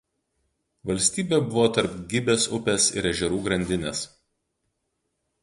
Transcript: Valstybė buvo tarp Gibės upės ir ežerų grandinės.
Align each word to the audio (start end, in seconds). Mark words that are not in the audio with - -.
Valstybė 0.91 1.37
buvo 1.49 1.65
tarp 1.75 1.93
Gibės 2.13 2.47
upės 2.59 2.89
ir 3.01 3.09
ežerų 3.11 3.43
grandinės. 3.51 4.03